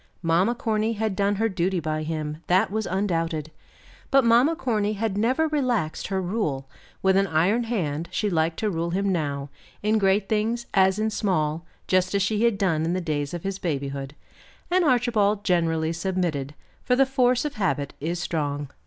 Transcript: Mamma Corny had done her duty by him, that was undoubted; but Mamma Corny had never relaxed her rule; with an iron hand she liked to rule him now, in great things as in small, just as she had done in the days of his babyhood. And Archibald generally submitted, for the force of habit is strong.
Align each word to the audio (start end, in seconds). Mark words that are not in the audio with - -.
Mamma 0.23 0.55
Corny 0.55 0.93
had 0.93 1.15
done 1.15 1.35
her 1.35 1.47
duty 1.47 1.79
by 1.79 2.01
him, 2.01 2.37
that 2.47 2.71
was 2.71 2.87
undoubted; 2.87 3.51
but 4.09 4.25
Mamma 4.25 4.55
Corny 4.55 4.93
had 4.93 5.15
never 5.15 5.47
relaxed 5.47 6.07
her 6.07 6.19
rule; 6.19 6.67
with 7.03 7.15
an 7.15 7.27
iron 7.27 7.65
hand 7.65 8.09
she 8.11 8.27
liked 8.27 8.57
to 8.57 8.69
rule 8.71 8.89
him 8.89 9.11
now, 9.11 9.51
in 9.83 9.99
great 9.99 10.27
things 10.27 10.65
as 10.73 10.97
in 10.97 11.11
small, 11.11 11.67
just 11.85 12.15
as 12.15 12.23
she 12.23 12.43
had 12.43 12.57
done 12.57 12.83
in 12.83 12.93
the 12.93 12.99
days 12.99 13.31
of 13.35 13.43
his 13.43 13.59
babyhood. 13.59 14.15
And 14.71 14.83
Archibald 14.83 15.43
generally 15.43 15.93
submitted, 15.93 16.55
for 16.81 16.95
the 16.95 17.05
force 17.05 17.45
of 17.45 17.53
habit 17.53 17.93
is 17.99 18.17
strong. 18.19 18.71